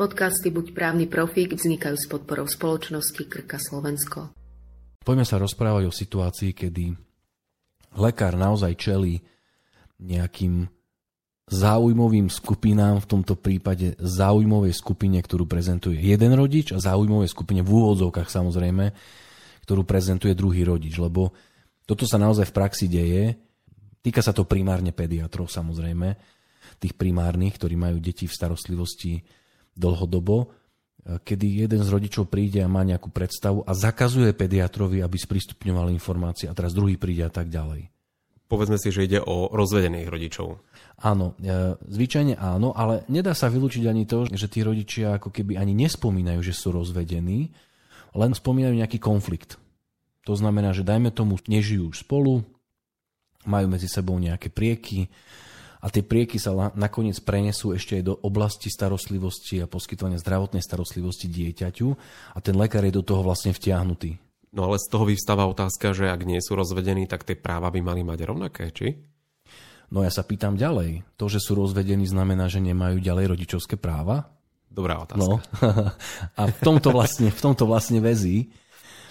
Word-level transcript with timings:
Podcasty 0.00 0.48
Buď 0.48 0.72
právny 0.72 1.04
profík 1.04 1.52
vznikajú 1.52 1.92
s 1.92 2.08
podporou 2.08 2.48
spoločnosti 2.48 3.20
Krka 3.20 3.60
Slovensko. 3.60 4.32
Poďme 5.04 5.28
sa 5.28 5.36
rozprávať 5.36 5.84
o 5.84 5.92
situácii, 5.92 6.56
kedy 6.56 6.96
lekár 8.00 8.32
naozaj 8.32 8.80
čelí 8.80 9.20
nejakým 10.00 10.64
záujmovým 11.52 12.32
skupinám, 12.32 13.04
v 13.04 13.10
tomto 13.12 13.36
prípade 13.36 13.92
záujmovej 14.00 14.72
skupine, 14.72 15.20
ktorú 15.20 15.44
prezentuje 15.44 16.00
jeden 16.00 16.32
rodič 16.32 16.72
a 16.72 16.80
záujmovej 16.80 17.28
skupine 17.28 17.60
v 17.60 17.68
úvodzovkách 17.68 18.32
samozrejme, 18.32 18.96
ktorú 19.68 19.84
prezentuje 19.84 20.32
druhý 20.32 20.64
rodič, 20.64 20.96
lebo 20.96 21.36
toto 21.84 22.08
sa 22.08 22.16
naozaj 22.16 22.48
v 22.48 22.56
praxi 22.56 22.88
deje. 22.88 23.36
Týka 24.00 24.24
sa 24.24 24.32
to 24.32 24.48
primárne 24.48 24.96
pediatrov 24.96 25.52
samozrejme, 25.52 26.16
tých 26.80 26.96
primárnych, 26.96 27.60
ktorí 27.60 27.76
majú 27.76 28.00
deti 28.00 28.24
v 28.24 28.32
starostlivosti 28.32 29.20
dlhodobo, 29.76 30.46
e, 30.46 30.46
kedy 31.20 31.66
jeden 31.66 31.80
z 31.84 31.88
rodičov 31.88 32.30
príde 32.30 32.62
a 32.62 32.70
má 32.70 32.82
nejakú 32.86 33.10
predstavu 33.10 33.66
a 33.66 33.72
zakazuje 33.74 34.34
pediatrovi, 34.34 35.02
aby 35.02 35.16
sprístupňoval 35.16 35.92
informácie 35.94 36.46
a 36.50 36.56
teraz 36.56 36.74
druhý 36.76 36.96
príde 36.96 37.26
a 37.26 37.32
tak 37.32 37.50
ďalej. 37.50 37.90
Povedzme 38.50 38.82
si, 38.82 38.90
že 38.90 39.06
ide 39.06 39.22
o 39.22 39.46
rozvedených 39.54 40.10
rodičov. 40.10 40.58
Áno, 41.06 41.38
e, 41.38 41.78
zvyčajne 41.78 42.34
áno, 42.34 42.74
ale 42.74 43.06
nedá 43.06 43.30
sa 43.30 43.46
vylúčiť 43.46 43.86
ani 43.86 44.10
to, 44.10 44.26
že 44.26 44.50
tí 44.50 44.66
rodičia 44.66 45.22
ako 45.22 45.30
keby 45.30 45.54
ani 45.54 45.70
nespomínajú, 45.78 46.42
že 46.42 46.50
sú 46.50 46.74
rozvedení, 46.74 47.54
len 48.10 48.32
spomínajú 48.34 48.74
nejaký 48.74 48.98
konflikt. 48.98 49.54
To 50.26 50.34
znamená, 50.34 50.74
že 50.74 50.82
dajme 50.82 51.14
tomu, 51.14 51.38
nežijú 51.46 51.94
už 51.94 52.02
spolu, 52.02 52.42
majú 53.48 53.66
medzi 53.72 53.88
sebou 53.88 54.18
nejaké 54.20 54.52
prieky, 54.52 55.08
a 55.80 55.86
tie 55.88 56.04
prieky 56.04 56.36
sa 56.36 56.72
nakoniec 56.76 57.16
prenesú 57.24 57.72
ešte 57.72 57.96
aj 58.00 58.04
do 58.04 58.14
oblasti 58.20 58.68
starostlivosti 58.68 59.64
a 59.64 59.70
poskytovania 59.70 60.20
zdravotnej 60.20 60.60
starostlivosti 60.60 61.26
dieťaťu 61.32 61.88
a 62.36 62.38
ten 62.44 62.54
lekár 62.56 62.84
je 62.84 62.92
do 62.92 63.04
toho 63.04 63.24
vlastne 63.24 63.56
vtiahnutý. 63.56 64.20
No 64.50 64.66
ale 64.66 64.82
z 64.82 64.86
toho 64.90 65.06
vyvstáva 65.06 65.46
otázka, 65.46 65.94
že 65.94 66.10
ak 66.10 66.26
nie 66.26 66.42
sú 66.42 66.58
rozvedení, 66.58 67.06
tak 67.06 67.22
tie 67.22 67.38
práva 67.38 67.70
by 67.70 67.80
mali 67.80 68.02
mať 68.02 68.18
rovnaké, 68.26 68.68
či? 68.74 68.98
No 69.90 70.02
ja 70.06 70.10
sa 70.10 70.26
pýtam 70.26 70.54
ďalej. 70.54 71.02
To, 71.18 71.26
že 71.26 71.42
sú 71.42 71.58
rozvedení, 71.58 72.06
znamená, 72.06 72.46
že 72.46 72.62
nemajú 72.62 73.02
ďalej 73.02 73.34
rodičovské 73.34 73.74
práva? 73.78 74.30
Dobrá 74.70 75.02
otázka. 75.02 75.22
No. 75.22 75.42
a 76.38 76.42
v 76.46 76.60
tomto 76.62 76.94
vlastne, 76.94 77.30
v 77.30 77.40
tomto 77.42 77.66
vlastne 77.66 77.98
vezí, 77.98 78.54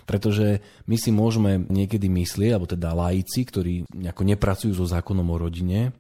pretože 0.08 0.64
my 0.88 0.96
si 0.96 1.12
môžeme 1.12 1.68
niekedy 1.68 2.08
myslieť, 2.08 2.56
alebo 2.56 2.68
teda 2.68 2.96
laici, 2.96 3.44
ktorí 3.44 3.92
nejako 3.92 4.24
nepracujú 4.24 4.72
so 4.72 4.88
zákonom 4.88 5.28
o 5.28 5.38
rodine, 5.38 5.92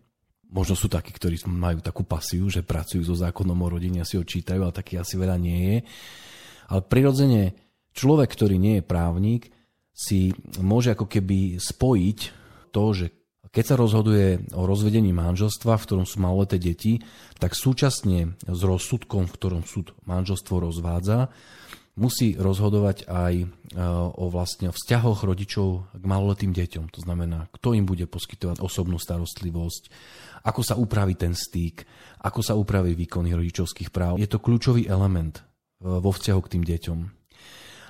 Možno 0.50 0.74
sú 0.74 0.90
takí, 0.90 1.14
ktorí 1.14 1.46
majú 1.46 1.80
takú 1.82 2.02
pasiu, 2.02 2.50
že 2.50 2.66
pracujú 2.66 3.06
so 3.06 3.14
zákonom 3.14 3.54
o 3.54 3.68
rodine 3.70 4.02
si 4.02 4.18
ho 4.18 4.26
čítajú, 4.26 4.66
ale 4.66 4.74
taký 4.74 4.98
asi 4.98 5.14
veľa 5.14 5.38
nie 5.38 5.60
je. 5.62 5.78
Ale 6.74 6.82
prirodzene 6.86 7.54
človek, 7.94 8.30
ktorý 8.34 8.58
nie 8.58 8.82
je 8.82 8.84
právnik, 8.86 9.54
si 9.94 10.34
môže 10.58 10.96
ako 10.96 11.06
keby 11.06 11.62
spojiť 11.62 12.20
to, 12.74 12.84
že 12.96 13.06
keď 13.50 13.66
sa 13.66 13.76
rozhoduje 13.82 14.54
o 14.54 14.64
rozvedení 14.70 15.10
manželstva, 15.10 15.82
v 15.82 15.86
ktorom 15.86 16.06
sú 16.06 16.22
maloleté 16.22 16.62
deti, 16.62 17.02
tak 17.42 17.58
súčasne 17.58 18.38
s 18.46 18.62
rozsudkom, 18.62 19.26
v 19.26 19.36
ktorom 19.36 19.64
súd 19.66 19.98
manželstvo 20.06 20.70
rozvádza, 20.70 21.34
musí 22.00 22.40
rozhodovať 22.40 23.06
aj 23.12 23.34
e, 23.44 23.46
o 24.16 24.26
vlastne 24.32 24.72
vzťahoch 24.72 25.28
rodičov 25.28 25.92
k 25.92 26.04
maloletým 26.08 26.56
deťom. 26.56 26.88
To 26.96 27.00
znamená, 27.04 27.52
kto 27.52 27.76
im 27.76 27.84
bude 27.84 28.08
poskytovať 28.08 28.64
osobnú 28.64 28.96
starostlivosť, 28.96 29.84
ako 30.48 30.62
sa 30.64 30.80
upraví 30.80 31.20
ten 31.20 31.36
stýk, 31.36 31.84
ako 32.24 32.40
sa 32.40 32.56
upraví 32.56 32.96
výkony 32.96 33.36
rodičovských 33.36 33.92
práv. 33.92 34.16
Je 34.16 34.32
to 34.32 34.40
kľúčový 34.40 34.88
element 34.88 35.44
e, 35.44 35.44
vo 35.84 36.10
vzťahu 36.16 36.40
k 36.48 36.52
tým 36.56 36.64
deťom. 36.64 37.00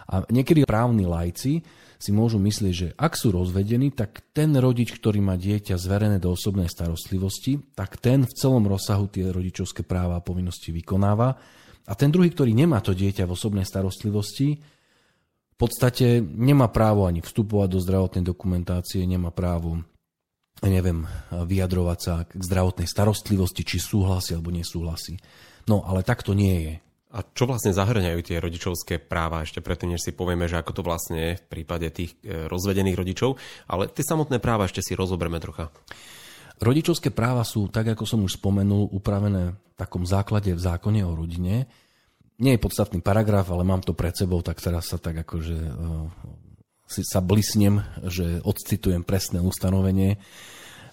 A 0.09 0.25
niekedy 0.33 0.65
právni 0.65 1.05
lajci 1.05 1.61
si 1.99 2.15
môžu 2.15 2.39
myslieť, 2.41 2.73
že 2.73 2.87
ak 2.95 3.13
sú 3.13 3.29
rozvedení, 3.29 3.91
tak 3.91 4.23
ten 4.31 4.55
rodič, 4.55 4.95
ktorý 4.95 5.21
má 5.21 5.35
dieťa 5.35 5.75
zverené 5.75 6.17
do 6.17 6.33
osobnej 6.33 6.71
starostlivosti, 6.71 7.59
tak 7.75 7.99
ten 8.01 8.23
v 8.23 8.33
celom 8.33 8.65
rozsahu 8.65 9.11
tie 9.11 9.29
rodičovské 9.29 9.83
práva 9.83 10.17
a 10.17 10.25
povinnosti 10.25 10.71
vykonáva. 10.71 11.35
A 11.89 11.97
ten 11.97 12.13
druhý, 12.13 12.29
ktorý 12.29 12.53
nemá 12.53 12.79
to 12.85 12.93
dieťa 12.93 13.25
v 13.25 13.33
osobnej 13.33 13.65
starostlivosti, 13.65 14.61
v 15.49 15.55
podstate 15.57 16.21
nemá 16.21 16.69
právo 16.69 17.09
ani 17.09 17.19
vstupovať 17.19 17.67
do 17.73 17.79
zdravotnej 17.81 18.23
dokumentácie, 18.23 19.03
nemá 19.03 19.33
právo 19.33 19.81
neviem, 20.67 21.07
vyjadrovať 21.31 21.99
sa 22.03 22.27
k 22.27 22.35
zdravotnej 22.35 22.83
starostlivosti, 22.83 23.63
či 23.63 23.79
súhlasí 23.79 24.35
alebo 24.35 24.51
nesúhlasí. 24.51 25.15
No, 25.71 25.87
ale 25.87 26.03
tak 26.03 26.27
to 26.27 26.35
nie 26.35 26.67
je. 26.67 26.73
A 27.09 27.25
čo 27.25 27.49
vlastne 27.49 27.73
zahrňajú 27.73 28.19
tie 28.21 28.37
rodičovské 28.37 29.01
práva 29.01 29.41
ešte 29.41 29.65
predtým, 29.65 29.95
než 29.95 30.05
si 30.05 30.13
povieme, 30.13 30.45
že 30.45 30.61
ako 30.61 30.71
to 30.77 30.81
vlastne 30.85 31.17
je 31.17 31.33
v 31.41 31.45
prípade 31.49 31.89
tých 31.89 32.13
e, 32.21 32.45
rozvedených 32.45 32.99
rodičov, 32.99 33.39
ale 33.65 33.89
tie 33.89 34.05
samotné 34.05 34.37
práva 34.37 34.69
ešte 34.69 34.85
si 34.85 34.93
rozoberme 34.93 35.41
trocha. 35.41 35.73
Rodičovské 36.59 37.15
práva 37.15 37.47
sú, 37.47 37.71
tak 37.71 37.95
ako 37.95 38.03
som 38.03 38.19
už 38.27 38.35
spomenul, 38.35 38.91
upravené 38.91 39.55
v 39.55 39.75
takom 39.79 40.03
základe 40.03 40.51
v 40.51 40.59
zákone 40.59 41.07
o 41.07 41.15
rodine. 41.15 41.71
Nie 42.39 42.55
je 42.55 42.63
podstatný 42.63 42.99
paragraf, 42.99 43.47
ale 43.51 43.63
mám 43.63 43.79
to 43.79 43.95
pred 43.95 44.11
sebou, 44.11 44.43
tak 44.43 44.59
teraz 44.59 44.91
sa 44.91 44.99
tak 44.99 45.23
akože 45.23 45.55
si 46.89 47.05
sa 47.05 47.21
blisnem, 47.21 47.85
že 48.09 48.41
odcitujem 48.41 49.05
presné 49.05 49.37
ustanovenie. 49.39 50.17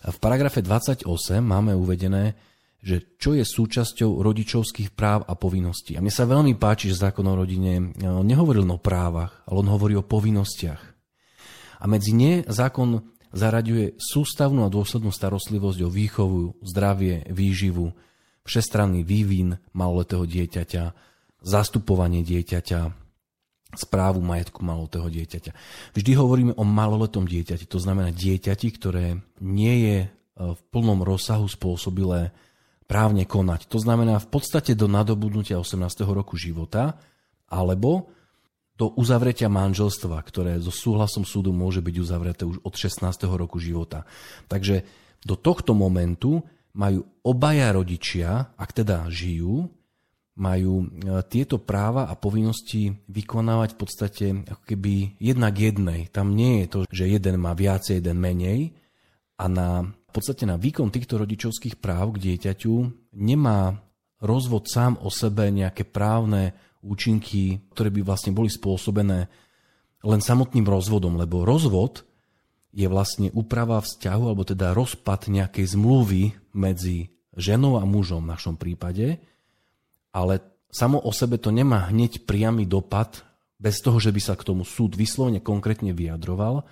V 0.07 0.19
paragrafe 0.21 0.61
28 0.61 1.09
máme 1.41 1.73
uvedené, 1.73 2.37
že 2.85 3.17
čo 3.19 3.35
je 3.35 3.43
súčasťou 3.43 4.23
rodičovských 4.23 4.95
práv 4.95 5.27
a 5.27 5.35
povinností. 5.35 5.99
A 5.99 6.05
mne 6.05 6.13
sa 6.13 6.29
veľmi 6.29 6.55
páči, 6.55 6.93
že 6.93 7.03
zákon 7.03 7.27
o 7.27 7.35
rodine 7.35 7.97
on 8.05 8.23
nehovoril 8.23 8.63
o 8.69 8.79
právach, 8.79 9.43
ale 9.49 9.67
on 9.67 9.69
hovorí 9.73 9.99
o 9.99 10.07
povinnostiach. 10.07 10.83
A 11.81 11.85
medzi 11.91 12.15
ne 12.15 12.45
zákon 12.47 13.16
zaraďuje 13.37 14.01
sústavnú 14.01 14.65
a 14.65 14.73
dôslednú 14.73 15.13
starostlivosť 15.13 15.79
o 15.85 15.93
výchovu, 15.93 16.57
zdravie, 16.65 17.29
výživu, 17.29 17.93
všestranný 18.49 19.05
vývin 19.05 19.61
maloletého 19.77 20.25
dieťaťa, 20.25 20.85
zastupovanie 21.45 22.25
dieťaťa, 22.25 22.81
správu 23.77 24.25
majetku 24.25 24.65
malotého 24.65 25.07
dieťaťa. 25.13 25.53
Vždy 25.93 26.11
hovoríme 26.17 26.53
o 26.57 26.65
maloletom 26.65 27.29
dieťati, 27.29 27.69
to 27.69 27.77
znamená 27.77 28.09
dieťati, 28.11 28.69
ktoré 28.73 29.21
nie 29.45 29.75
je 29.85 29.99
e, 30.03 30.09
v 30.39 30.61
plnom 30.73 31.05
rozsahu 31.05 31.45
spôsobilé 31.45 32.33
právne 32.89 33.29
konať. 33.29 33.69
To 33.69 33.83
znamená 33.83 34.17
v 34.23 34.29
podstate 34.31 34.73
do 34.79 34.89
nadobudnutia 34.89 35.61
18. 35.61 35.85
roku 36.09 36.39
života 36.39 36.97
alebo 37.51 38.09
do 38.77 38.93
uzavretia 38.93 39.49
manželstva, 39.49 40.21
ktoré 40.21 40.61
so 40.61 40.69
súhlasom 40.69 41.25
súdu 41.25 41.51
môže 41.51 41.81
byť 41.81 41.97
uzavreté 41.97 42.43
už 42.45 42.61
od 42.61 42.75
16. 42.77 43.09
roku 43.33 43.57
života. 43.57 44.05
Takže 44.53 44.85
do 45.25 45.35
tohto 45.35 45.73
momentu 45.73 46.45
majú 46.77 47.09
obaja 47.25 47.73
rodičia, 47.73 48.53
ak 48.53 48.71
teda 48.85 49.09
žijú, 49.09 49.65
majú 50.37 50.85
e, 50.85 50.87
tieto 51.33 51.57
práva 51.57 52.13
a 52.13 52.15
povinnosti 52.15 52.93
vykonávať 53.09 53.69
v 53.73 53.79
podstate 53.81 54.27
ako 54.45 54.63
keby 54.69 55.17
jednak 55.17 55.57
jednej. 55.57 56.13
Tam 56.13 56.37
nie 56.37 56.63
je 56.63 56.67
to, 56.69 56.79
že 56.93 57.09
jeden 57.09 57.41
má 57.41 57.57
viacej, 57.57 58.05
jeden 58.05 58.21
menej 58.21 58.77
a 59.41 59.49
na, 59.49 59.89
v 59.89 60.13
podstate 60.13 60.45
na 60.45 60.61
výkon 60.61 60.93
týchto 60.93 61.17
rodičovských 61.17 61.81
práv 61.81 62.21
k 62.21 62.29
dieťaťu 62.29 62.75
nemá 63.17 63.81
rozvod 64.21 64.69
sám 64.69 65.01
o 65.01 65.09
sebe 65.09 65.49
nejaké 65.49 65.89
právne 65.89 66.53
účinky, 66.87 67.67
ktoré 67.75 67.91
by 67.91 68.07
vlastne 68.07 68.31
boli 68.31 68.47
spôsobené 68.47 69.27
len 70.07 70.21
samotným 70.23 70.63
rozvodom, 70.63 71.19
lebo 71.19 71.43
rozvod 71.43 72.07
je 72.71 72.87
vlastne 72.87 73.35
úprava 73.35 73.83
vzťahu, 73.83 74.23
alebo 74.31 74.47
teda 74.47 74.71
rozpad 74.77 75.33
nejakej 75.33 75.75
zmluvy 75.75 76.37
medzi 76.55 77.11
ženou 77.35 77.81
a 77.81 77.85
mužom 77.85 78.23
v 78.23 78.31
našom 78.31 78.55
prípade, 78.55 79.19
ale 80.15 80.41
samo 80.71 81.01
o 81.01 81.11
sebe 81.11 81.41
to 81.41 81.51
nemá 81.51 81.91
hneď 81.91 82.25
priamy 82.29 82.65
dopad, 82.65 83.27
bez 83.57 83.81
toho, 83.81 83.97
že 83.97 84.13
by 84.13 84.21
sa 84.21 84.35
k 84.37 84.45
tomu 84.45 84.69
súd 84.69 84.95
vyslovene 84.95 85.41
konkrétne 85.41 85.97
vyjadroval, 85.97 86.69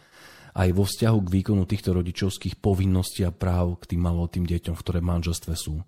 aj 0.54 0.68
vo 0.70 0.84
vzťahu 0.86 1.18
k 1.24 1.32
výkonu 1.40 1.64
týchto 1.66 1.90
rodičovských 1.96 2.60
povinností 2.62 3.26
a 3.26 3.34
práv 3.34 3.82
k 3.82 3.96
tým 3.96 4.04
malotým 4.04 4.44
deťom, 4.46 4.76
v 4.76 4.82
ktoré 4.84 5.00
manželstve 5.02 5.54
sú. 5.58 5.82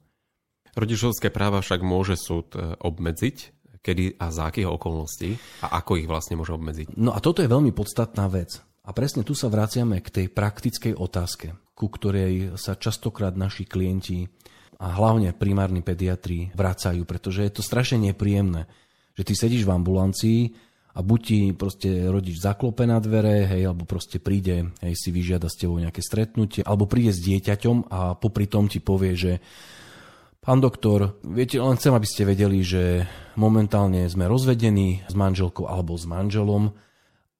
Rodičovské 0.77 1.33
práva 1.33 1.65
však 1.65 1.81
môže 1.81 2.21
súd 2.21 2.53
e, 2.53 2.77
obmedziť, 2.77 3.56
kedy 3.87 4.19
a 4.19 4.35
za 4.35 4.51
akých 4.51 4.67
okolností 4.67 5.39
a 5.63 5.79
ako 5.79 6.03
ich 6.03 6.11
vlastne 6.11 6.35
môže 6.35 6.51
obmedziť. 6.51 6.99
No 6.99 7.15
a 7.15 7.23
toto 7.23 7.47
je 7.47 7.53
veľmi 7.53 7.71
podstatná 7.71 8.27
vec. 8.27 8.59
A 8.87 8.91
presne 8.91 9.23
tu 9.23 9.35
sa 9.35 9.47
vraciame 9.47 10.03
k 10.03 10.11
tej 10.11 10.27
praktickej 10.31 10.99
otázke, 10.99 11.55
ku 11.75 11.87
ktorej 11.87 12.59
sa 12.59 12.75
častokrát 12.75 13.35
naši 13.35 13.67
klienti 13.67 14.27
a 14.79 14.95
hlavne 14.95 15.35
primárni 15.35 15.83
pediatri 15.83 16.55
vracajú, 16.55 17.03
pretože 17.07 17.47
je 17.47 17.53
to 17.55 17.63
strašne 17.63 17.99
nepríjemné, 18.11 18.67
že 19.17 19.27
ty 19.27 19.33
sedíš 19.35 19.67
v 19.67 19.75
ambulancii 19.75 20.41
a 20.97 21.05
buď 21.05 21.21
ti 21.21 21.41
proste 21.53 22.09
rodič 22.09 22.41
zaklope 22.41 22.89
na 22.89 22.97
dvere, 23.03 23.45
hej, 23.45 23.69
alebo 23.69 23.85
proste 23.85 24.17
príde, 24.17 24.73
hej, 24.81 24.95
si 24.97 25.13
vyžiada 25.13 25.49
s 25.51 25.61
tebou 25.61 25.77
nejaké 25.77 26.01
stretnutie, 26.01 26.65
alebo 26.65 26.89
príde 26.89 27.13
s 27.13 27.21
dieťaťom 27.21 27.93
a 27.93 28.17
popri 28.17 28.49
tom 28.49 28.69
ti 28.69 28.81
povie, 28.81 29.13
že 29.13 29.33
Pán 30.47 30.63
doktor, 30.63 31.19
viete, 31.27 31.59
len 31.59 31.75
chcem, 31.75 31.91
aby 31.91 32.07
ste 32.07 32.23
vedeli, 32.23 32.63
že 32.63 33.03
momentálne 33.35 34.07
sme 34.07 34.31
rozvedení 34.31 35.03
s 35.03 35.11
manželkou 35.19 35.67
alebo 35.67 35.99
s 35.99 36.07
manželom 36.07 36.71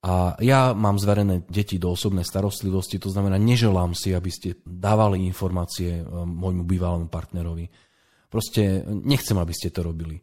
a 0.03 0.35
ja 0.43 0.75
mám 0.75 0.99
zverené 0.99 1.47
deti 1.47 1.79
do 1.79 1.95
osobnej 1.95 2.27
starostlivosti, 2.27 2.99
to 2.99 3.07
znamená, 3.07 3.39
neželám 3.39 3.95
si, 3.95 4.11
aby 4.11 4.27
ste 4.27 4.59
dávali 4.67 5.23
informácie 5.23 6.03
e, 6.03 6.05
môjmu 6.27 6.67
bývalému 6.67 7.07
partnerovi. 7.07 7.71
Proste 8.27 8.83
nechcem, 8.83 9.39
aby 9.39 9.55
ste 9.55 9.71
to 9.71 9.87
robili. 9.87 10.19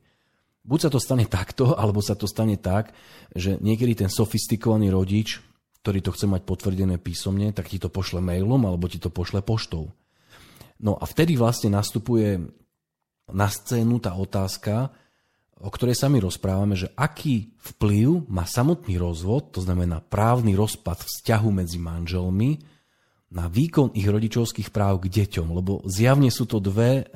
Buď 0.68 0.80
sa 0.84 0.90
to 0.92 1.00
stane 1.00 1.24
takto, 1.32 1.72
alebo 1.80 2.04
sa 2.04 2.20
to 2.20 2.28
stane 2.28 2.60
tak, 2.60 2.92
že 3.32 3.64
niekedy 3.64 3.96
ten 3.96 4.12
sofistikovaný 4.12 4.92
rodič, 4.92 5.40
ktorý 5.88 6.04
to 6.04 6.12
chce 6.12 6.28
mať 6.28 6.44
potvrdené 6.44 7.00
písomne, 7.00 7.56
tak 7.56 7.72
ti 7.72 7.80
to 7.80 7.88
pošle 7.88 8.20
mailom 8.20 8.60
alebo 8.68 8.92
ti 8.92 9.00
to 9.00 9.08
pošle 9.08 9.40
poštou. 9.40 9.88
No 10.84 11.00
a 11.00 11.08
vtedy 11.08 11.40
vlastne 11.40 11.72
nastupuje 11.72 12.44
na 13.32 13.48
scénu 13.48 14.04
tá 14.04 14.12
otázka, 14.18 14.92
o 15.64 15.72
ktorej 15.72 15.96
sa 15.96 16.12
my 16.12 16.20
rozprávame, 16.20 16.76
že 16.76 16.92
aký 17.00 17.56
vplyv 17.76 18.28
má 18.28 18.44
samotný 18.44 19.00
rozvod, 19.00 19.56
to 19.56 19.64
znamená 19.64 20.04
právny 20.04 20.60
rozpad 20.60 21.08
vzťahu 21.08 21.50
medzi 21.64 21.80
manželmi, 21.80 22.60
na 23.34 23.50
výkon 23.50 23.98
ich 23.98 24.06
rodičovských 24.06 24.70
práv 24.70 25.02
k 25.02 25.10
deťom, 25.10 25.48
lebo 25.58 25.82
zjavne 25.90 26.30
sú 26.30 26.46
to 26.46 26.62
dve, 26.62 27.02
eh, 27.02 27.08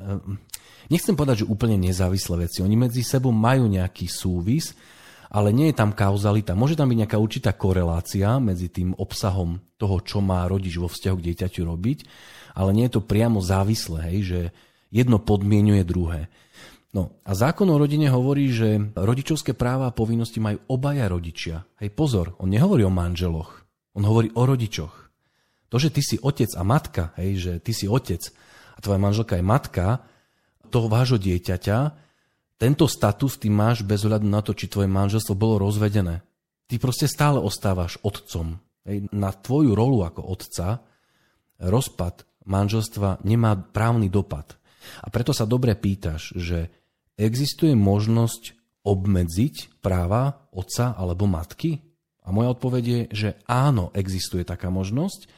nechcem 0.90 1.14
povedať, 1.14 1.46
že 1.46 1.50
úplne 1.50 1.78
nezávislé 1.78 2.48
veci. 2.48 2.64
Oni 2.64 2.74
medzi 2.74 3.06
sebou 3.06 3.30
majú 3.30 3.70
nejaký 3.70 4.10
súvis, 4.10 4.74
ale 5.28 5.52
nie 5.52 5.70
je 5.70 5.76
tam 5.76 5.92
kauzalita. 5.92 6.56
Môže 6.56 6.74
tam 6.74 6.88
byť 6.88 6.98
nejaká 7.04 7.18
určitá 7.20 7.52
korelácia 7.52 8.40
medzi 8.40 8.72
tým 8.72 8.96
obsahom 8.96 9.60
toho, 9.76 10.00
čo 10.00 10.24
má 10.24 10.48
rodič 10.48 10.80
vo 10.80 10.88
vzťahu 10.88 11.16
k 11.20 11.26
dieťaťu 11.30 11.68
robiť, 11.68 11.98
ale 12.56 12.72
nie 12.72 12.88
je 12.88 12.96
to 12.96 13.04
priamo 13.04 13.38
závislé, 13.38 14.08
hej, 14.10 14.18
že 14.24 14.40
Jedno 14.88 15.20
podmienuje 15.20 15.84
druhé. 15.84 16.32
No 16.96 17.20
a 17.20 17.36
zákon 17.36 17.68
o 17.68 17.76
rodine 17.76 18.08
hovorí, 18.08 18.48
že 18.48 18.80
rodičovské 18.96 19.52
práva 19.52 19.92
a 19.92 19.96
povinnosti 19.96 20.40
majú 20.40 20.64
obaja 20.72 21.04
rodičia. 21.04 21.60
Hej, 21.78 21.92
pozor, 21.92 22.32
on 22.40 22.48
nehovorí 22.48 22.80
o 22.82 22.92
manželoch, 22.92 23.68
on 23.92 24.08
hovorí 24.08 24.32
o 24.32 24.42
rodičoch. 24.48 24.94
To, 25.68 25.76
že 25.76 25.92
ty 25.92 26.00
si 26.00 26.16
otec 26.16 26.48
a 26.56 26.64
matka, 26.64 27.12
hej, 27.20 27.30
že 27.36 27.52
ty 27.60 27.76
si 27.76 27.84
otec 27.84 28.24
a 28.74 28.78
tvoja 28.80 28.96
manželka 28.96 29.36
je 29.36 29.44
matka 29.44 30.00
toho 30.72 30.88
vášho 30.88 31.20
dieťaťa, 31.20 32.08
tento 32.58 32.90
status 32.90 33.38
ty 33.38 33.46
máš 33.46 33.86
bez 33.86 34.02
ohľadu 34.02 34.26
na 34.26 34.42
to, 34.42 34.50
či 34.50 34.66
tvoje 34.66 34.90
manželstvo 34.90 35.38
bolo 35.38 35.62
rozvedené. 35.62 36.26
Ty 36.66 36.74
proste 36.82 37.06
stále 37.06 37.38
ostávaš 37.38 38.02
otcom. 38.02 38.58
Hej, 38.82 39.06
na 39.14 39.30
tvoju 39.30 39.78
rolu 39.78 40.02
ako 40.02 40.26
otca 40.26 40.82
rozpad 41.62 42.26
manželstva 42.50 43.22
nemá 43.22 43.54
právny 43.54 44.10
dopad. 44.10 44.57
A 45.02 45.08
preto 45.08 45.30
sa 45.36 45.48
dobre 45.48 45.74
pýtaš, 45.78 46.34
že 46.36 46.72
existuje 47.18 47.74
možnosť 47.74 48.58
obmedziť 48.86 49.82
práva 49.82 50.48
otca 50.54 50.96
alebo 50.96 51.28
matky? 51.28 51.82
A 52.24 52.32
moja 52.34 52.52
odpoveď 52.52 52.84
je, 52.84 53.00
že 53.12 53.28
áno, 53.48 53.88
existuje 53.96 54.44
taká 54.44 54.68
možnosť, 54.68 55.28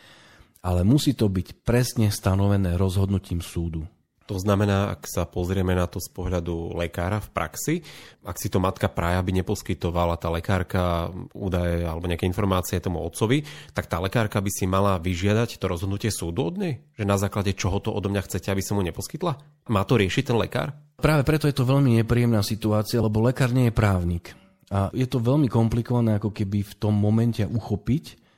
ale 0.61 0.83
musí 0.83 1.15
to 1.15 1.31
byť 1.31 1.63
presne 1.63 2.11
stanovené 2.11 2.75
rozhodnutím 2.75 3.39
súdu. 3.41 3.87
To 4.31 4.39
znamená, 4.39 4.95
ak 4.95 5.11
sa 5.11 5.27
pozrieme 5.27 5.75
na 5.75 5.91
to 5.91 5.99
z 5.99 6.07
pohľadu 6.15 6.79
lekára 6.79 7.19
v 7.19 7.29
praxi, 7.35 7.75
ak 8.23 8.39
si 8.39 8.47
to 8.47 8.63
matka 8.63 8.87
praja 8.87 9.19
by 9.27 9.43
neposkytovala 9.43 10.15
tá 10.23 10.31
lekárka 10.31 11.11
údaje 11.35 11.83
alebo 11.83 12.07
nejaké 12.07 12.31
informácie 12.31 12.79
tomu 12.79 13.03
otcovi, 13.03 13.43
tak 13.75 13.91
tá 13.91 13.99
lekárka 13.99 14.39
by 14.39 14.47
si 14.55 14.71
mala 14.71 15.03
vyžiadať 15.03 15.59
to 15.59 15.67
rozhodnutie 15.67 16.15
súdu 16.15 16.47
od 16.47 16.63
nej? 16.63 16.79
Že 16.95 17.11
na 17.11 17.19
základe 17.19 17.59
čoho 17.59 17.83
to 17.83 17.91
odo 17.91 18.07
mňa 18.07 18.23
chcete, 18.23 18.55
aby 18.55 18.63
som 18.63 18.79
mu 18.79 18.87
neposkytla? 18.87 19.67
Má 19.67 19.83
to 19.83 19.99
riešiť 19.99 20.31
ten 20.31 20.39
lekár? 20.39 20.79
Práve 21.03 21.27
preto 21.27 21.51
je 21.51 21.57
to 21.59 21.67
veľmi 21.67 21.99
nepríjemná 21.99 22.47
situácia, 22.47 23.03
lebo 23.03 23.19
lekár 23.27 23.51
nie 23.51 23.67
je 23.67 23.75
právnik. 23.75 24.39
A 24.71 24.95
je 24.95 25.11
to 25.11 25.19
veľmi 25.19 25.51
komplikované 25.51 26.23
ako 26.23 26.31
keby 26.31 26.63
v 26.63 26.75
tom 26.79 26.95
momente 26.95 27.43
uchopiť, 27.43 28.30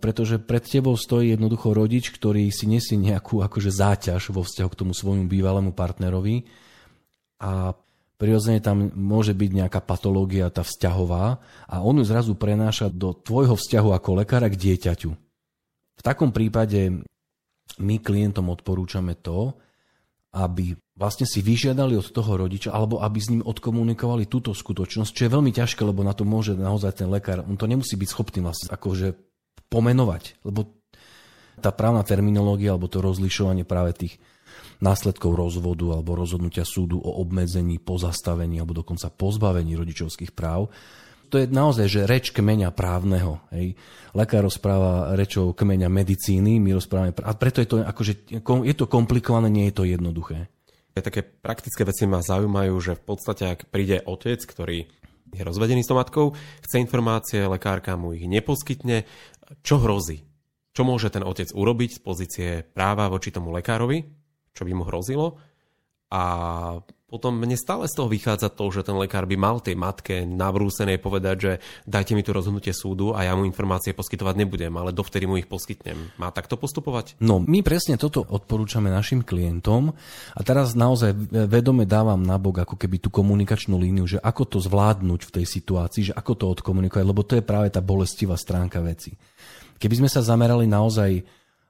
pretože 0.00 0.40
pred 0.40 0.64
tebou 0.64 0.96
stojí 0.96 1.36
jednoducho 1.36 1.76
rodič, 1.76 2.08
ktorý 2.08 2.48
si 2.48 2.64
nesie 2.64 2.96
nejakú 2.96 3.44
akože 3.44 3.68
záťaž 3.68 4.32
vo 4.32 4.40
vzťahu 4.40 4.68
k 4.72 4.78
tomu 4.80 4.96
svojmu 4.96 5.28
bývalému 5.28 5.76
partnerovi 5.76 6.48
a 7.44 7.76
prirodzene 8.16 8.64
tam 8.64 8.88
môže 8.96 9.36
byť 9.36 9.50
nejaká 9.52 9.84
patológia, 9.84 10.48
tá 10.48 10.64
vzťahová 10.64 11.24
a 11.68 11.74
on 11.84 12.00
ju 12.00 12.04
zrazu 12.08 12.32
prenáša 12.32 12.88
do 12.88 13.12
tvojho 13.12 13.60
vzťahu 13.60 13.92
ako 13.92 14.24
lekára 14.24 14.48
k 14.48 14.56
dieťaťu. 14.56 15.10
V 15.94 16.02
takom 16.02 16.32
prípade 16.32 17.04
my 17.76 17.96
klientom 18.00 18.48
odporúčame 18.48 19.20
to, 19.20 19.52
aby 20.34 20.72
vlastne 20.96 21.28
si 21.28 21.44
vyžiadali 21.44 21.94
od 21.94 22.08
toho 22.10 22.40
rodiča, 22.40 22.72
alebo 22.72 23.04
aby 23.04 23.18
s 23.20 23.30
ním 23.30 23.42
odkomunikovali 23.44 24.26
túto 24.26 24.50
skutočnosť, 24.50 25.10
čo 25.12 25.24
je 25.28 25.34
veľmi 25.34 25.52
ťažké, 25.54 25.84
lebo 25.84 26.02
na 26.02 26.16
to 26.16 26.26
môže 26.26 26.56
naozaj 26.56 27.04
ten 27.04 27.12
lekár, 27.12 27.44
on 27.44 27.54
to 27.54 27.68
nemusí 27.68 27.94
byť 27.94 28.08
schopný 28.08 28.40
vlastne 28.42 28.72
akože 28.72 29.33
pomenovať, 29.68 30.42
lebo 30.46 30.72
tá 31.58 31.70
právna 31.70 32.02
terminológia 32.02 32.74
alebo 32.74 32.90
to 32.90 32.98
rozlišovanie 32.98 33.62
práve 33.62 33.94
tých 33.94 34.14
následkov 34.82 35.38
rozvodu 35.38 35.94
alebo 35.94 36.18
rozhodnutia 36.18 36.66
súdu 36.66 36.98
o 36.98 37.10
obmedzení, 37.22 37.78
pozastavení 37.78 38.58
alebo 38.58 38.74
dokonca 38.74 39.08
pozbavení 39.08 39.78
rodičovských 39.78 40.34
práv, 40.34 40.68
to 41.34 41.42
je 41.42 41.50
naozaj, 41.50 41.86
že 41.90 42.06
reč 42.06 42.30
kmeňa 42.30 42.70
právneho. 42.70 43.42
Hej. 43.50 43.74
Lekár 44.14 44.46
rozpráva 44.46 45.18
rečou 45.18 45.50
kmeňa 45.50 45.90
medicíny, 45.90 46.62
my 46.62 46.78
rozprávame... 46.78 47.10
A 47.26 47.34
preto 47.34 47.58
je 47.58 47.68
to, 47.74 47.76
akože, 47.82 48.30
je 48.38 48.74
to 48.78 48.86
komplikované, 48.86 49.50
nie 49.50 49.66
je 49.66 49.74
to 49.74 49.82
jednoduché. 49.82 50.46
Také 50.94 51.26
praktické 51.26 51.82
veci 51.82 52.06
ma 52.06 52.22
zaujímajú, 52.22 52.74
že 52.78 52.92
v 52.94 53.02
podstate, 53.02 53.50
ak 53.50 53.66
príde 53.66 53.98
otec, 54.06 54.38
ktorý 54.46 54.86
je 55.34 55.42
rozvedený 55.42 55.82
s 55.82 55.90
matkou, 55.90 56.38
chce 56.62 56.78
informácie, 56.78 57.42
lekárka 57.50 57.98
mu 57.98 58.14
ich 58.14 58.30
neposkytne, 58.30 59.02
čo 59.64 59.80
hrozí? 59.80 60.24
Čo 60.74 60.82
môže 60.82 61.08
ten 61.12 61.22
otec 61.22 61.54
urobiť 61.54 61.90
z 61.96 62.00
pozície 62.02 62.48
práva 62.66 63.06
voči 63.06 63.30
tomu 63.30 63.54
lekárovi? 63.54 64.02
Čo 64.50 64.66
by 64.66 64.72
mu 64.74 64.84
hrozilo? 64.86 65.38
A 66.10 66.22
potom 67.14 67.38
mne 67.38 67.54
stále 67.54 67.86
z 67.86 67.94
toho 67.94 68.10
vychádza 68.10 68.50
to, 68.50 68.74
že 68.74 68.82
ten 68.82 68.98
lekár 68.98 69.22
by 69.30 69.38
mal 69.38 69.62
tej 69.62 69.78
matke 69.78 70.26
navrúsenej 70.26 70.98
povedať, 70.98 71.36
že 71.38 71.52
dajte 71.86 72.18
mi 72.18 72.26
tu 72.26 72.34
rozhodnutie 72.34 72.74
súdu 72.74 73.14
a 73.14 73.22
ja 73.22 73.38
mu 73.38 73.46
informácie 73.46 73.94
poskytovať 73.94 74.34
nebudem, 74.42 74.74
ale 74.74 74.90
dovtedy 74.90 75.22
mu 75.30 75.38
ich 75.38 75.46
poskytnem. 75.46 76.10
Má 76.18 76.34
takto 76.34 76.58
postupovať? 76.58 77.14
No, 77.22 77.38
my 77.38 77.62
presne 77.62 77.94
toto 77.94 78.26
odporúčame 78.26 78.90
našim 78.90 79.22
klientom 79.22 79.94
a 80.34 80.40
teraz 80.42 80.74
naozaj 80.74 81.14
vedome 81.46 81.86
dávam 81.86 82.18
nabok 82.18 82.66
ako 82.66 82.74
keby 82.74 82.98
tú 82.98 83.14
komunikačnú 83.14 83.78
líniu, 83.78 84.10
že 84.10 84.18
ako 84.18 84.42
to 84.50 84.58
zvládnuť 84.58 85.20
v 85.30 85.34
tej 85.38 85.46
situácii, 85.46 86.02
že 86.10 86.16
ako 86.18 86.32
to 86.34 86.44
odkomunikovať, 86.50 87.04
lebo 87.06 87.22
to 87.22 87.38
je 87.38 87.46
práve 87.46 87.70
tá 87.70 87.78
bolestivá 87.78 88.34
stránka 88.34 88.82
veci. 88.82 89.14
Keby 89.78 90.02
sme 90.02 90.10
sa 90.10 90.18
zamerali 90.18 90.66
naozaj 90.66 91.22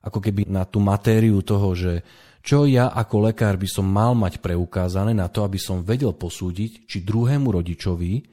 ako 0.04 0.24
keby 0.24 0.48
na 0.48 0.64
tú 0.64 0.80
matériu 0.80 1.44
toho, 1.44 1.76
že 1.76 2.00
čo 2.44 2.68
ja 2.68 2.92
ako 2.92 3.32
lekár 3.32 3.56
by 3.56 3.64
som 3.64 3.88
mal 3.88 4.12
mať 4.12 4.44
preukázané 4.44 5.16
na 5.16 5.32
to, 5.32 5.48
aby 5.48 5.56
som 5.56 5.80
vedel 5.80 6.12
posúdiť, 6.12 6.84
či 6.84 7.00
druhému 7.00 7.48
rodičovi 7.48 8.28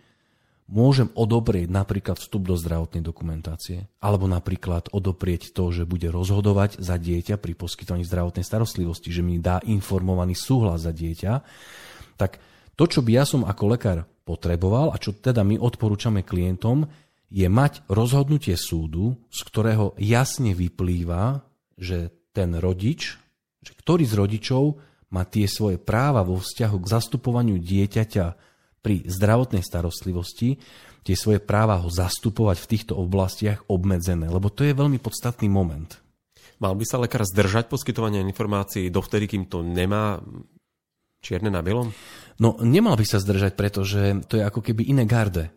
môžem 0.67 1.07
odoprieť 1.15 1.71
napríklad 1.71 2.19
vstup 2.19 2.51
do 2.51 2.59
zdravotnej 2.59 3.03
dokumentácie, 3.03 3.87
alebo 4.03 4.27
napríklad 4.27 4.91
odoprieť 4.91 5.55
to, 5.55 5.71
že 5.71 5.87
bude 5.87 6.11
rozhodovať 6.11 6.79
za 6.79 6.99
dieťa 6.99 7.39
pri 7.39 7.55
poskytovaní 7.55 8.03
zdravotnej 8.03 8.43
starostlivosti, 8.43 9.15
že 9.15 9.23
mi 9.23 9.39
dá 9.39 9.63
informovaný 9.63 10.35
súhlas 10.35 10.83
za 10.83 10.91
dieťa, 10.91 11.31
tak 12.19 12.39
to, 12.75 12.83
čo 12.87 12.99
by 13.03 13.11
ja 13.15 13.23
som 13.23 13.47
ako 13.47 13.63
lekár 13.67 13.99
potreboval 14.27 14.91
a 14.91 14.99
čo 14.99 15.15
teda 15.15 15.43
my 15.43 15.55
odporúčame 15.55 16.23
klientom, 16.23 16.87
je 17.31 17.47
mať 17.47 17.87
rozhodnutie 17.87 18.59
súdu, 18.59 19.15
z 19.31 19.39
ktorého 19.47 19.95
jasne 19.95 20.51
vyplýva, 20.51 21.47
že 21.79 22.11
ten 22.35 22.59
rodič, 22.59 23.20
že 23.61 23.77
ktorý 23.77 24.03
z 24.05 24.17
rodičov 24.17 24.81
má 25.13 25.27
tie 25.27 25.45
svoje 25.45 25.77
práva 25.77 26.25
vo 26.25 26.41
vzťahu 26.41 26.77
k 26.81 26.91
zastupovaniu 26.91 27.57
dieťaťa 27.61 28.25
pri 28.81 29.05
zdravotnej 29.05 29.61
starostlivosti, 29.61 30.57
tie 31.05 31.15
svoje 31.17 31.41
práva 31.41 31.77
ho 31.81 31.89
zastupovať 31.89 32.57
v 32.57 32.69
týchto 32.69 32.93
oblastiach 32.97 33.61
obmedzené, 33.69 34.29
lebo 34.29 34.49
to 34.49 34.65
je 34.65 34.73
veľmi 34.73 34.97
podstatný 34.97 35.49
moment. 35.49 36.01
Mal 36.61 36.77
by 36.77 36.85
sa 36.85 37.01
lekár 37.01 37.25
zdržať 37.25 37.69
poskytovania 37.69 38.21
informácií 38.21 38.93
dovtedy, 38.93 39.25
kým 39.25 39.49
to 39.49 39.65
nemá 39.65 40.21
čierne 41.21 41.49
na 41.49 41.65
bielom? 41.65 41.89
No, 42.37 42.57
nemal 42.61 42.93
by 42.97 43.05
sa 43.05 43.17
zdržať, 43.17 43.57
pretože 43.57 44.25
to 44.29 44.37
je 44.37 44.45
ako 44.45 44.61
keby 44.61 44.85
iné 44.89 45.09
garde. 45.09 45.49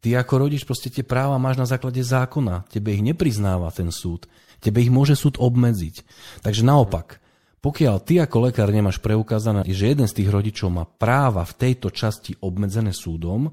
Ty 0.00 0.24
ako 0.24 0.48
rodič 0.48 0.64
proste 0.64 0.88
tie 0.88 1.04
práva 1.04 1.36
máš 1.36 1.60
na 1.60 1.68
základe 1.68 2.00
zákona. 2.00 2.64
Tebe 2.72 2.96
ich 2.96 3.04
nepriznáva 3.04 3.68
ten 3.68 3.92
súd. 3.92 4.24
Tebe 4.56 4.80
ich 4.80 4.88
môže 4.88 5.12
súd 5.12 5.36
obmedziť. 5.36 6.08
Takže 6.40 6.64
naopak, 6.64 7.19
pokiaľ 7.60 7.96
ty 8.00 8.16
ako 8.16 8.48
lekár 8.48 8.72
nemáš 8.72 8.96
preukázané, 9.04 9.68
že 9.68 9.92
jeden 9.92 10.08
z 10.08 10.16
tých 10.16 10.32
rodičov 10.32 10.72
má 10.72 10.88
práva 10.88 11.44
v 11.44 11.56
tejto 11.56 11.92
časti 11.92 12.32
obmedzené 12.40 12.96
súdom, 12.96 13.52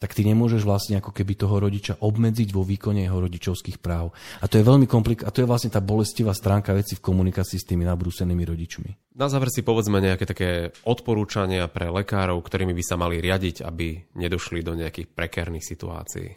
tak 0.00 0.16
ty 0.16 0.24
nemôžeš 0.24 0.64
vlastne 0.64 0.96
ako 0.96 1.12
keby 1.12 1.36
toho 1.36 1.60
rodiča 1.60 2.00
obmedziť 2.00 2.48
vo 2.56 2.64
výkone 2.64 3.04
jeho 3.04 3.20
rodičovských 3.20 3.84
práv. 3.84 4.16
A 4.40 4.48
to 4.48 4.56
je 4.56 4.64
veľmi 4.64 4.88
komplik- 4.88 5.28
a 5.28 5.28
to 5.28 5.44
je 5.44 5.50
vlastne 5.50 5.68
tá 5.68 5.84
bolestivá 5.84 6.32
stránka 6.32 6.72
veci 6.72 6.96
v 6.96 7.04
komunikácii 7.04 7.60
s 7.60 7.68
tými 7.68 7.84
nabrúsenými 7.84 8.40
rodičmi. 8.40 8.90
Na 9.20 9.28
záver 9.28 9.52
si 9.52 9.60
povedzme 9.60 10.00
nejaké 10.00 10.24
také 10.24 10.50
odporúčania 10.88 11.68
pre 11.68 11.92
lekárov, 11.92 12.40
ktorými 12.40 12.72
by 12.72 12.84
sa 12.86 12.96
mali 12.96 13.20
riadiť, 13.20 13.60
aby 13.60 14.16
nedošli 14.16 14.64
do 14.64 14.72
nejakých 14.72 15.12
prekérnych 15.12 15.68
situácií. 15.68 16.32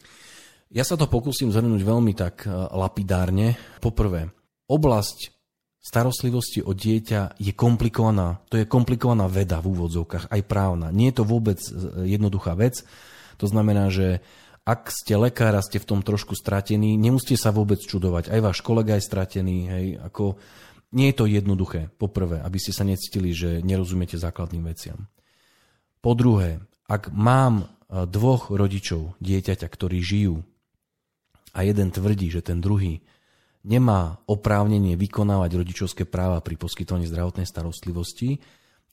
Ja 0.73 0.83
sa 0.83 0.99
to 0.99 1.07
pokúsim 1.07 1.47
zhrnúť 1.47 1.87
veľmi 1.87 2.11
tak 2.19 2.43
e, 2.43 2.51
lapidárne. 2.51 3.55
Poprvé, 3.79 4.27
oblasť 4.67 5.42
starostlivosti 5.83 6.63
o 6.63 6.71
dieťa 6.71 7.35
je 7.37 7.51
komplikovaná. 7.51 8.39
To 8.47 8.55
je 8.55 8.63
komplikovaná 8.63 9.27
veda 9.27 9.59
v 9.59 9.75
úvodzovkách, 9.75 10.31
aj 10.31 10.41
právna. 10.47 10.95
Nie 10.95 11.11
je 11.11 11.19
to 11.19 11.25
vôbec 11.27 11.59
e, 11.59 12.07
jednoduchá 12.07 12.55
vec 12.55 12.87
to 13.37 13.51
znamená, 13.51 13.89
že 13.91 14.21
ak 14.63 14.87
ste 14.87 15.19
lekár 15.19 15.51
a 15.59 15.65
ste 15.65 15.81
v 15.81 15.89
tom 15.89 15.99
trošku 15.99 16.37
stratení, 16.37 16.95
nemusíte 16.95 17.35
sa 17.35 17.51
vôbec 17.51 17.83
čudovať. 17.83 18.31
Aj 18.31 18.39
váš 18.39 18.63
kolega 18.63 18.95
je 18.95 19.03
stratený. 19.03 19.57
Hej, 19.67 19.87
ako, 19.99 20.39
nie 20.95 21.11
je 21.11 21.17
to 21.19 21.25
jednoduché, 21.27 21.91
poprvé, 21.99 22.39
aby 22.39 22.57
ste 22.61 22.71
sa 22.71 22.87
necítili, 22.87 23.35
že 23.35 23.59
nerozumiete 23.59 24.15
základným 24.15 24.63
veciam. 24.63 25.11
Po 25.99 26.15
druhé, 26.15 26.63
ak 26.87 27.11
mám 27.11 27.67
e, 27.67 28.07
dvoch 28.07 28.47
rodičov 28.47 29.19
dieťaťa, 29.19 29.67
ktorí 29.67 29.99
žijú 29.99 30.39
a 31.51 31.67
jeden 31.67 31.91
tvrdí, 31.91 32.31
že 32.31 32.39
ten 32.39 32.63
druhý 32.63 33.03
nemá 33.63 34.19
oprávnenie 34.27 34.99
vykonávať 34.99 35.51
rodičovské 35.55 36.03
práva 36.03 36.43
pri 36.43 36.59
poskytovaní 36.59 37.07
zdravotnej 37.07 37.47
starostlivosti, 37.47 38.39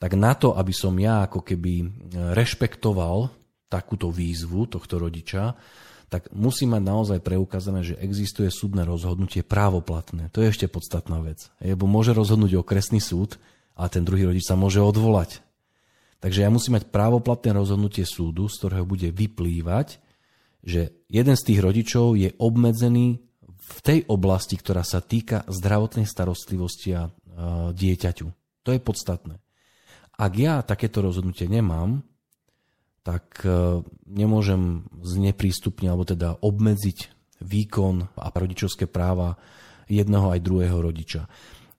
tak 0.01 0.17
na 0.17 0.33
to, 0.33 0.57
aby 0.57 0.73
som 0.73 0.97
ja 0.97 1.27
ako 1.29 1.45
keby 1.45 1.75
e, 1.83 1.87
rešpektoval 2.33 3.29
takúto 3.69 4.09
výzvu 4.09 4.67
tohto 4.71 4.97
rodiča, 4.97 5.55
tak 6.11 6.27
musí 6.35 6.67
mať 6.67 6.83
naozaj 6.83 7.19
preukázané, 7.23 7.87
že 7.87 8.01
existuje 8.03 8.51
súdne 8.51 8.83
rozhodnutie 8.83 9.47
právoplatné. 9.47 10.33
To 10.35 10.43
je 10.43 10.51
ešte 10.51 10.67
podstatná 10.67 11.23
vec. 11.23 11.47
Lebo 11.63 11.87
môže 11.87 12.11
rozhodnúť 12.11 12.59
okresný 12.59 12.99
súd, 12.99 13.39
a 13.81 13.89
ten 13.89 14.05
druhý 14.05 14.29
rodič 14.29 14.45
sa 14.45 14.61
môže 14.61 14.77
odvolať. 14.83 15.41
Takže 16.21 16.45
ja 16.45 16.53
musím 16.53 16.77
mať 16.77 16.93
právoplatné 16.93 17.57
rozhodnutie 17.57 18.05
súdu, 18.05 18.45
z 18.53 18.61
ktorého 18.61 18.85
bude 18.85 19.09
vyplývať, 19.09 19.97
že 20.61 20.93
jeden 21.09 21.33
z 21.33 21.47
tých 21.49 21.61
rodičov 21.65 22.13
je 22.21 22.37
obmedzený 22.37 23.25
v 23.61 23.79
tej 23.85 23.99
oblasti, 24.09 24.57
ktorá 24.57 24.83
sa 24.83 25.05
týka 25.05 25.45
zdravotnej 25.47 26.09
starostlivosti 26.09 26.91
a 26.97 27.13
dieťaťu. 27.73 28.27
To 28.65 28.71
je 28.73 28.81
podstatné. 28.81 29.37
Ak 30.21 30.33
ja 30.37 30.61
takéto 30.61 31.01
rozhodnutie 31.01 31.49
nemám, 31.49 32.05
tak 33.01 33.41
e, 33.49 33.81
nemôžem 34.05 34.85
zneprístupniť 35.01 35.89
alebo 35.89 36.05
teda 36.05 36.37
obmedziť 36.45 36.99
výkon 37.41 38.21
a 38.21 38.29
rodičovské 38.29 38.85
práva 38.85 39.41
jedného 39.89 40.29
aj 40.29 40.45
druhého 40.45 40.77
rodiča. 40.77 41.25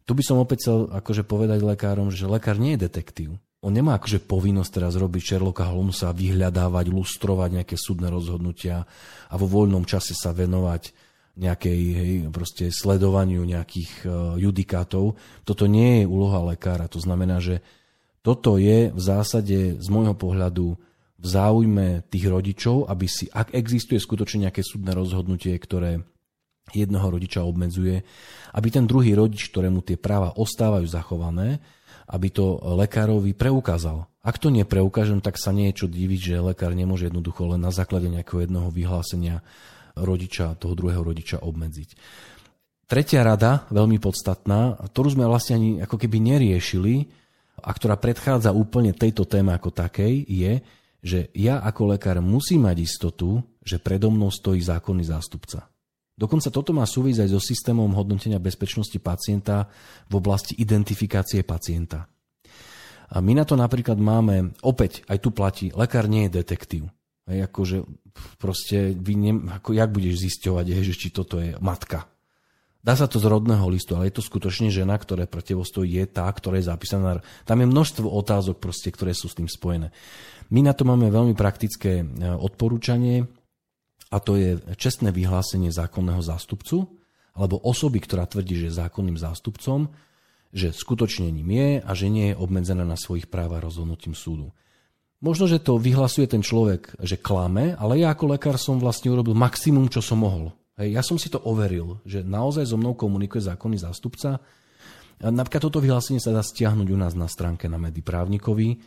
Tu 0.10 0.18
by 0.18 0.24
som 0.26 0.42
opäť 0.42 0.66
chcel 0.66 0.90
akože 0.90 1.22
povedať 1.22 1.62
lekárom, 1.62 2.10
že 2.10 2.26
lekár 2.26 2.58
nie 2.58 2.74
je 2.74 2.90
detektív. 2.90 3.30
On 3.62 3.70
nemá 3.70 4.02
akože 4.02 4.26
povinnosť 4.26 4.72
teraz 4.74 4.98
robiť 4.98 5.22
Sherlocka 5.22 5.70
Holmesa, 5.70 6.10
vyhľadávať, 6.10 6.90
lustrovať 6.90 7.62
nejaké 7.62 7.78
súdne 7.78 8.10
rozhodnutia 8.10 8.90
a 9.30 9.34
vo 9.38 9.46
voľnom 9.46 9.86
čase 9.86 10.18
sa 10.18 10.34
venovať 10.34 11.11
nejakej 11.42 11.80
hej, 11.98 12.12
proste 12.30 12.70
sledovaniu 12.70 13.42
nejakých 13.42 13.92
uh, 14.06 14.38
judikátov. 14.38 15.18
Toto 15.42 15.66
nie 15.66 16.06
je 16.06 16.10
úloha 16.10 16.54
lekára. 16.54 16.86
To 16.94 17.02
znamená, 17.02 17.42
že 17.42 17.66
toto 18.22 18.62
je 18.62 18.94
v 18.94 19.02
zásade 19.02 19.82
z 19.82 19.88
môjho 19.90 20.14
pohľadu 20.14 20.78
v 21.22 21.26
záujme 21.26 22.06
tých 22.10 22.26
rodičov, 22.30 22.90
aby 22.90 23.06
si, 23.06 23.30
ak 23.30 23.54
existuje 23.54 23.98
skutočne 23.98 24.50
nejaké 24.50 24.62
súdne 24.66 24.94
rozhodnutie, 24.94 25.54
ktoré 25.58 26.02
jednoho 26.74 27.14
rodiča 27.14 27.46
obmedzuje, 27.46 28.02
aby 28.54 28.68
ten 28.70 28.86
druhý 28.86 29.18
rodič, 29.18 29.50
ktorému 29.50 29.82
tie 29.86 29.98
práva 29.98 30.34
ostávajú 30.38 30.86
zachované, 30.86 31.62
aby 32.10 32.28
to 32.30 32.58
lekárovi 32.78 33.34
preukázal. 33.34 34.06
Ak 34.22 34.38
to 34.38 34.54
nepreukážem, 34.54 35.18
tak 35.18 35.42
sa 35.42 35.50
nie 35.50 35.74
je 35.74 35.86
čo 35.86 35.88
diviť, 35.90 36.20
že 36.22 36.46
lekár 36.54 36.78
nemôže 36.78 37.10
jednoducho 37.10 37.50
len 37.50 37.62
na 37.62 37.74
základe 37.74 38.06
nejakého 38.06 38.46
jedného 38.46 38.70
vyhlásenia 38.70 39.42
rodiča, 39.98 40.56
toho 40.56 40.74
druhého 40.78 41.04
rodiča 41.04 41.44
obmedziť. 41.44 41.90
Tretia 42.92 43.24
rada, 43.24 43.68
veľmi 43.72 44.04
podstatná, 44.04 44.76
ktorú 44.92 45.16
sme 45.16 45.24
vlastne 45.24 45.56
ani 45.56 45.70
ako 45.80 45.96
keby 45.96 46.20
neriešili 46.20 47.08
a 47.64 47.72
ktorá 47.72 47.96
predchádza 47.96 48.52
úplne 48.52 48.92
tejto 48.92 49.24
téme 49.24 49.56
ako 49.56 49.72
takej, 49.72 50.28
je, 50.28 50.54
že 51.00 51.20
ja 51.34 51.64
ako 51.64 51.96
lekár 51.96 52.20
musím 52.20 52.68
mať 52.68 52.78
istotu, 52.84 53.40
že 53.64 53.80
predo 53.80 54.12
mnou 54.12 54.28
stojí 54.28 54.60
zákonný 54.60 55.08
zástupca. 55.08 55.72
Dokonca 56.20 56.54
toto 56.54 56.76
má 56.76 56.86
súvisť 56.86 57.26
aj 57.26 57.30
so 57.34 57.40
systémom 57.42 57.90
hodnotenia 57.96 58.38
bezpečnosti 58.38 59.00
pacienta 59.02 59.66
v 60.06 60.14
oblasti 60.22 60.54
identifikácie 60.60 61.42
pacienta. 61.42 62.06
A 63.12 63.18
my 63.20 63.34
na 63.40 63.44
to 63.48 63.58
napríklad 63.58 63.98
máme, 63.98 64.54
opäť 64.62 65.02
aj 65.10 65.18
tu 65.20 65.34
platí, 65.34 65.74
lekár 65.74 66.06
nie 66.06 66.28
je 66.28 66.44
detektív. 66.44 66.84
Hej, 67.32 67.48
akože 67.48 67.88
proste, 68.36 68.92
vy 68.92 69.14
ne, 69.16 69.32
ako, 69.56 69.72
jak 69.72 69.88
budeš 69.88 70.28
zisťovať, 70.28 70.66
hej, 70.68 70.84
že 70.92 70.96
či 71.00 71.08
toto 71.16 71.40
je 71.40 71.56
matka. 71.64 72.12
Dá 72.82 72.98
sa 72.98 73.06
to 73.06 73.22
z 73.22 73.30
rodného 73.30 73.62
listu, 73.70 73.94
ale 73.94 74.10
je 74.10 74.18
to 74.18 74.26
skutočne 74.26 74.74
žena, 74.74 74.98
ktorá 74.98 75.30
pre 75.30 75.46
tebo 75.46 75.62
stojí, 75.62 76.02
je 76.02 76.06
tá, 76.10 76.26
ktorá 76.26 76.58
je 76.58 76.66
zapísaná. 76.66 77.22
Tam 77.46 77.62
je 77.62 77.70
množstvo 77.70 78.10
otázok, 78.10 78.58
proste, 78.58 78.90
ktoré 78.90 79.14
sú 79.14 79.30
s 79.30 79.38
tým 79.38 79.46
spojené. 79.46 79.94
My 80.50 80.66
na 80.66 80.74
to 80.74 80.84
máme 80.84 81.14
veľmi 81.14 81.38
praktické 81.38 82.02
e, 82.02 82.06
odporúčanie 82.26 83.30
a 84.10 84.18
to 84.18 84.34
je 84.34 84.58
čestné 84.82 85.14
vyhlásenie 85.14 85.70
zákonného 85.70 86.26
zástupcu 86.26 86.90
alebo 87.38 87.62
osoby, 87.62 88.02
ktorá 88.02 88.26
tvrdí, 88.26 88.60
že 88.60 88.68
je 88.74 88.80
zákonným 88.82 89.16
zástupcom, 89.16 89.88
že 90.52 90.76
skutočne 90.76 91.32
ním 91.32 91.48
je 91.54 91.70
a 91.80 91.92
že 91.96 92.12
nie 92.12 92.34
je 92.34 92.40
obmedzená 92.42 92.84
na 92.84 93.00
svojich 93.00 93.32
práva 93.32 93.64
rozhodnutím 93.64 94.18
súdu. 94.18 94.52
Možno, 95.22 95.46
že 95.46 95.62
to 95.62 95.78
vyhlasuje 95.78 96.26
ten 96.26 96.42
človek, 96.42 96.98
že 96.98 97.22
klame, 97.22 97.78
ale 97.78 98.02
ja 98.02 98.10
ako 98.10 98.34
lekár 98.34 98.58
som 98.58 98.82
vlastne 98.82 99.14
urobil 99.14 99.38
maximum, 99.38 99.86
čo 99.86 100.02
som 100.02 100.26
mohol. 100.26 100.50
Hej, 100.82 100.98
ja 100.98 101.02
som 101.06 101.22
si 101.22 101.30
to 101.30 101.38
overil, 101.46 102.02
že 102.10 102.26
naozaj 102.26 102.66
so 102.66 102.74
mnou 102.74 102.98
komunikuje 102.98 103.46
zákonný 103.46 103.78
zástupca. 103.78 104.42
Napríklad 105.22 105.62
toto 105.62 105.78
vyhlásenie 105.78 106.18
sa 106.18 106.34
dá 106.34 106.42
stiahnuť 106.42 106.88
u 106.90 106.98
nás 106.98 107.14
na 107.14 107.30
stránke 107.30 107.70
na 107.70 107.78
Medy 107.78 108.02
právnikovi 108.02 108.82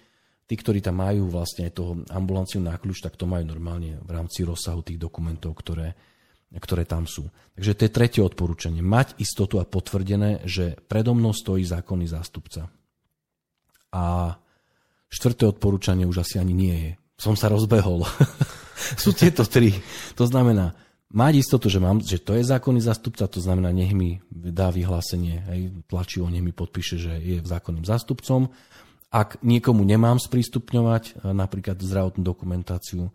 tí, 0.44 0.54
ktorí 0.54 0.84
tam 0.84 1.00
majú 1.00 1.32
vlastne 1.32 1.72
toho 1.72 2.04
ambulanciu 2.12 2.60
na 2.60 2.76
kľúč, 2.76 3.00
tak 3.00 3.16
to 3.16 3.24
majú 3.24 3.44
normálne 3.48 4.00
v 4.04 4.10
rámci 4.12 4.44
rozsahu 4.44 4.84
tých 4.84 5.00
dokumentov, 5.00 5.56
ktoré, 5.56 5.96
ktoré 6.52 6.84
tam 6.84 7.08
sú. 7.08 7.28
Takže 7.56 7.72
to 7.74 7.84
je 7.88 7.92
tretie 7.92 8.22
odporúčanie. 8.26 8.84
Mať 8.84 9.16
istotu 9.20 9.56
a 9.60 9.68
potvrdené, 9.68 10.44
že 10.44 10.76
predo 10.84 11.16
mnou 11.16 11.32
stojí 11.32 11.64
zákonný 11.64 12.06
zástupca. 12.10 12.68
A 13.94 14.36
štvrté 15.14 15.46
odporúčanie 15.46 16.04
už 16.04 16.26
asi 16.26 16.42
ani 16.42 16.50
nie 16.50 16.74
je. 16.74 16.92
Som 17.14 17.38
sa 17.38 17.46
rozbehol. 17.46 18.02
sú 19.02 19.14
tieto 19.14 19.46
tri. 19.46 19.70
To 20.18 20.26
znamená, 20.26 20.74
mať 21.14 21.46
istotu, 21.46 21.70
že, 21.70 21.78
mám, 21.78 22.02
že 22.02 22.18
to 22.18 22.34
je 22.34 22.42
zákonný 22.42 22.82
zástupca, 22.82 23.30
to 23.30 23.38
znamená, 23.38 23.70
nech 23.70 23.94
mi 23.94 24.18
dá 24.28 24.74
vyhlásenie, 24.74 25.46
aj 25.46 25.60
tlačivo, 25.86 26.26
nech 26.26 26.42
mi 26.42 26.50
podpíše, 26.50 26.98
že 26.98 27.12
je 27.22 27.36
zákonným 27.46 27.86
zástupcom 27.86 28.50
ak 29.14 29.38
niekomu 29.46 29.86
nemám 29.86 30.18
sprístupňovať 30.18 31.04
e, 31.06 31.30
napríklad 31.30 31.78
zdravotnú 31.78 32.26
dokumentáciu, 32.26 33.14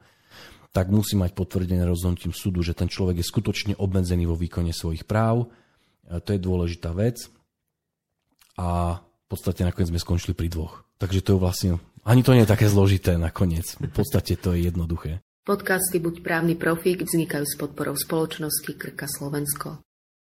tak 0.72 0.88
musí 0.88 1.20
mať 1.20 1.36
potvrdené 1.36 1.84
rozhodnutím 1.84 2.32
súdu, 2.32 2.64
že 2.64 2.72
ten 2.72 2.88
človek 2.88 3.20
je 3.20 3.28
skutočne 3.28 3.74
obmedzený 3.76 4.24
vo 4.24 4.40
výkone 4.40 4.72
svojich 4.72 5.04
práv. 5.04 5.52
E, 6.08 6.24
to 6.24 6.32
je 6.32 6.40
dôležitá 6.40 6.96
vec. 6.96 7.28
A 8.56 8.96
v 9.04 9.28
podstate 9.28 9.68
nakoniec 9.68 9.92
sme 9.92 10.00
skončili 10.00 10.32
pri 10.32 10.48
dvoch. 10.48 10.88
Takže 11.04 11.20
to 11.20 11.36
je 11.36 11.44
vlastne, 11.44 11.72
ani 12.06 12.22
to 12.24 12.32
nie 12.36 12.44
je 12.46 12.54
také 12.54 12.68
zložité 12.70 13.18
nakoniec. 13.18 13.76
V 13.80 13.92
podstate 13.92 14.38
to 14.40 14.54
je 14.56 14.70
jednoduché. 14.70 15.20
Podcasty 15.44 15.98
Buď 15.98 16.22
právny 16.22 16.54
profík 16.54 17.02
vznikajú 17.02 17.42
s 17.42 17.58
podporou 17.58 17.98
spoločnosti 17.98 18.70
Krka 18.78 19.10
Slovensko. 19.10 19.82